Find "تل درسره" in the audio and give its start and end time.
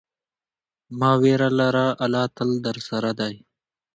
2.35-3.11